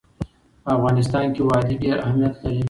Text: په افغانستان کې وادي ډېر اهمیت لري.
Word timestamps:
په 0.63 0.69
افغانستان 0.77 1.25
کې 1.35 1.41
وادي 1.49 1.75
ډېر 1.83 1.97
اهمیت 2.05 2.33
لري. 2.43 2.59